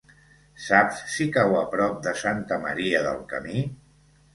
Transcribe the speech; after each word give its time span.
Saps 0.67 1.01
si 1.17 1.29
cau 1.37 1.55
a 1.59 1.63
prop 1.75 2.03
de 2.09 2.17
Santa 2.25 2.61
Maria 2.67 3.07
del 3.11 3.25
Camí? 3.35 3.69